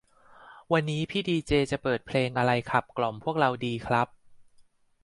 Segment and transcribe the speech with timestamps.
[0.71, 4.07] วันนี้พี่ดีเจจะเปิดเพลงอะไรขับกล่อมพวกเราดีครับ